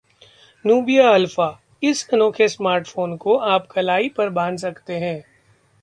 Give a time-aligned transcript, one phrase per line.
[0.65, 1.47] Nubia Alpha:
[1.83, 5.23] इस अनोखे smartphone को आप कलाई पर बांध सकते हैं